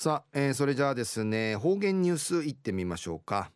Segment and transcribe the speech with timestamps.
[0.00, 3.50] さあ、えー、それじゃあですね方言ニュースいってみましょうか、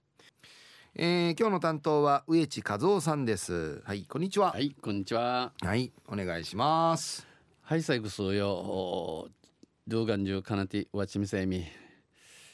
[0.97, 3.81] えー、今日の担当は植地和夫さんです。
[3.85, 4.51] はいこんにちは。
[4.51, 5.53] はいこんにちは。
[5.63, 7.29] はいお願いします。
[7.61, 9.29] はい最後そうよ。
[9.87, 11.65] 動画中かなてわちみせみ。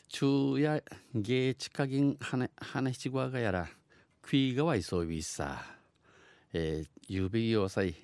[0.08, 0.84] 昼夜
[1.14, 3.68] 芸地下銀花花七号がやら
[4.22, 5.64] 食いがわいそうびさ。
[6.52, 7.94] えー、ゆびよさい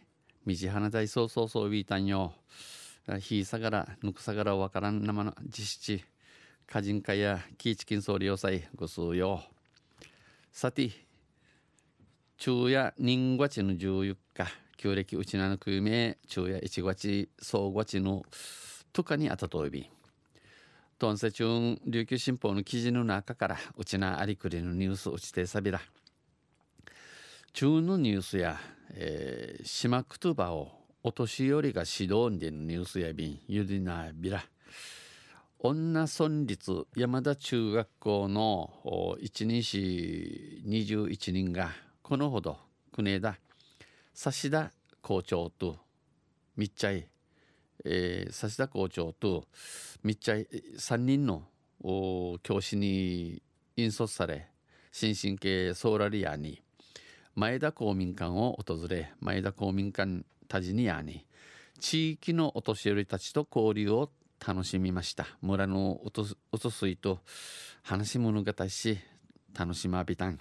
[0.46, 2.32] みじ花大そうそうそうびたんよ
[3.21, 6.05] ひさがらぬくさがらわからん生の実施
[6.68, 9.42] 歌人会やキーチキン総理要塞ご数よ
[10.52, 10.91] さて
[12.38, 14.46] 昼夜人月の14日
[14.77, 18.24] 旧暦うちなのくめ昼夜1月総月の
[18.93, 19.91] とかにあたといび。
[20.98, 25.80] トンセチュン琉球新報の記事の中からうちなありくりのニュースうちてさびら
[27.52, 28.59] 中のニュースや、
[28.95, 34.43] えー、島くとばをお年寄りが指導でのニュースやびんゆりなびら。
[35.59, 42.57] 女村立山田中学校の一人士21人がこのほど
[42.91, 43.37] 国枝
[44.16, 45.77] 指田校長と
[46.57, 47.07] 密着、
[47.85, 49.45] えー、指田校長と
[50.02, 51.43] 密着3人の
[52.43, 53.43] 教師に
[53.77, 54.49] 引率され
[54.91, 56.63] 新進系ソーラリアに
[57.35, 61.26] 前田公民館を訪れ前田公民館タジニアに
[61.80, 64.10] 地域のお年寄りたちと交流を
[64.47, 65.26] 楽しみました。
[65.42, 67.20] 村のおとおとすいと
[67.82, 68.98] 話し物語し
[69.59, 70.38] 楽しまびたん。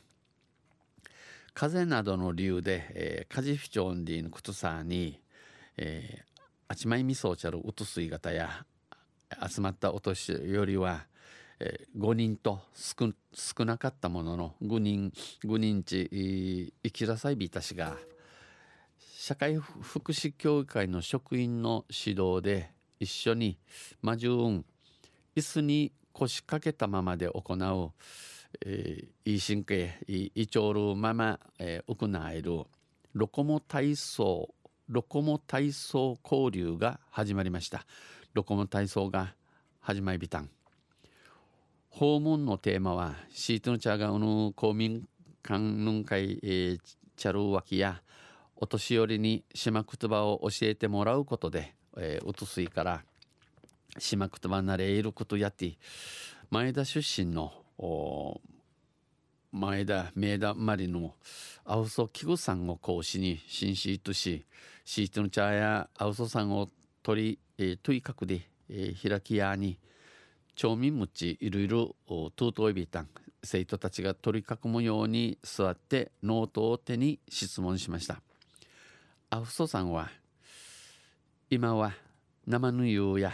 [1.53, 5.19] 風などの理由で、えー、カジフチョンディのことさに、
[5.77, 8.65] えー、あちまいみそうちゃるうとすい方や
[9.47, 11.05] 集まったお年寄りは
[11.59, 15.13] えー、5人と少少なかったものの5人
[15.45, 17.95] 5人ち生きらさいびたしが
[19.25, 23.57] 社会福祉協議会の職員の指導で一緒に
[24.01, 24.65] 魔順
[25.33, 27.91] 椅子に腰掛けたままで行う、
[28.65, 32.65] えー、いい神経いいちるまま、えー、行える
[33.13, 34.49] ロコモ体操
[34.89, 37.85] ロコモ体操交流が始まりました。
[38.33, 39.35] ロコモ体操が
[39.79, 40.49] 始まりびたん。
[41.87, 45.07] 訪問のテーマはシートのチャガウの公民
[45.41, 46.79] 館の会、えー、
[47.15, 48.02] チャルワキや
[48.63, 53.03] お年寄りに島言葉を教えてもらうことで、えー、うとすいから
[53.97, 55.73] 島言葉なれいることやって
[56.49, 57.51] 前田出身の
[59.51, 61.13] 前田明田マリの
[61.65, 64.45] アウソキグさんを講師に新シートし
[64.85, 66.69] シートの茶やアウソさんを
[67.03, 69.77] 取り、えー、問いかくで、えー、開きやに
[70.55, 73.09] 町民むちいろいろトゥートイビタン
[73.43, 78.21] 生徒たちが取り囲むように座ってノートを手に質問しました。
[79.33, 80.11] アフソさんは
[81.49, 81.93] 今は
[82.45, 83.31] 生ぬゆうや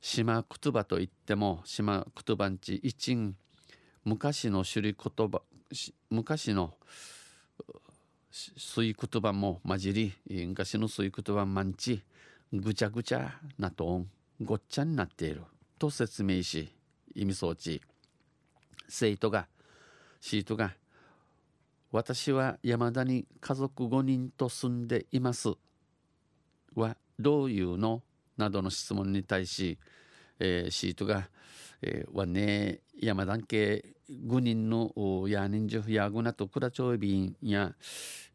[0.00, 3.36] 島言葉といっても島言葉んち一ん
[4.06, 5.42] 昔の首里言葉
[6.08, 6.72] 昔の
[8.30, 10.14] 水言葉も混じり
[10.46, 12.02] 昔の水言葉まんち
[12.50, 14.06] ぐちゃぐちゃなとん
[14.42, 15.42] ごっちゃになっている
[15.78, 16.72] と説明し
[17.14, 17.82] 意味装置
[18.88, 19.46] 生徒が
[20.22, 20.72] シートが
[21.90, 25.50] 私は山田に家族5人と住んでいます。
[26.74, 28.02] はどういうの？
[28.36, 29.78] などの質問に対し、
[30.38, 31.28] えー、シートが、
[31.82, 34.92] えー、はね山田家5人の
[35.26, 37.72] や人数やぐなとくらちょいびんや、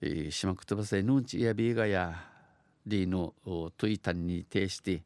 [0.02, 2.16] えー、島くとばせぬんちやびがや
[2.86, 3.34] りの
[3.78, 5.04] トイタンに呈して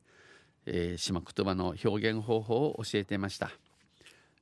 [0.70, 3.52] えー、島言葉の表現方法を教えていました、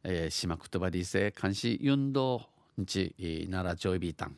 [0.04, 2.42] えー、島言葉理性監視運動
[2.78, 4.38] 日、奈良ちょいビータン。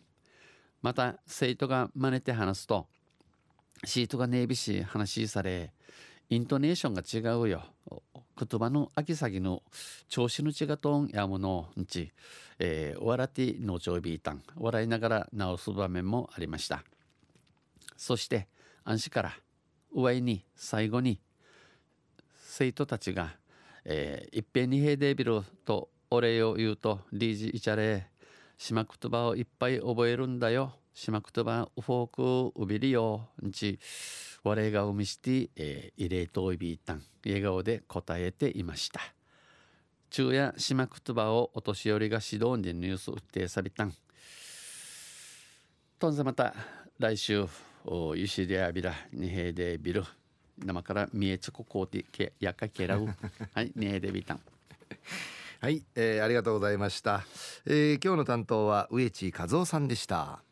[0.81, 2.87] また生徒が真似て話すと
[3.83, 5.73] シートがネイビし話され
[6.29, 7.63] イントネーションが違うよ。
[8.39, 9.63] 言葉の秋先の
[10.09, 12.11] 調子の違うとんやものんち、
[12.59, 14.43] えー、笑ってのちょいビータン。
[14.55, 16.83] 笑いながら直す場面もありました。
[17.95, 18.47] そして
[18.83, 19.33] 安心から
[19.91, 21.19] 上に最後に
[22.35, 23.35] 生徒たちが、
[23.85, 28.07] えー、いっぺんに平デビルとお礼を言うとリージイチャレ
[28.57, 30.73] 島言葉をいっぱい覚えるんだよ。
[30.93, 33.29] 島言葉フォークウビリよ。
[33.45, 33.79] んち
[34.43, 37.03] 我が海して、えー、慰霊といびいたん。
[37.23, 38.99] 笑顔で答えていました。
[40.09, 43.93] 昼夜島言葉をお年寄りが指導にニュース打ってさびたん。
[45.99, 46.55] とんぜまた
[46.97, 47.45] 来週
[47.85, 50.03] おゆしであびらにへでビル。
[50.57, 53.05] 生から見えちここうてけやかけらう。
[53.53, 54.41] はいねデビタン
[55.59, 57.23] はい、えー、ありがとうございました、
[57.65, 60.46] えー、今日の担当は植地和夫さんでした。